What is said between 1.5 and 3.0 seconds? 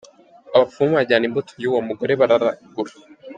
y’uwo mugore bararagura.